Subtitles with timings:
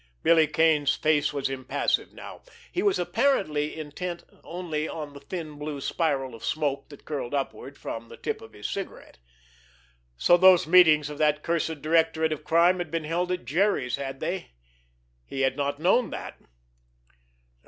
[0.23, 2.41] Billy Kane's face was impassive now.
[2.71, 7.77] He was apparently intent only on the thin blue spiral of smoke that curled upward
[7.77, 9.19] from the tip of his cigarette.
[10.17, 14.21] So those meetings of that cursed directorate of crime had been held at Jerry's, had
[14.21, 14.53] they?
[15.27, 16.35] He had not known that.